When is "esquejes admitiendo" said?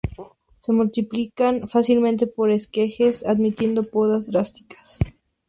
2.49-3.83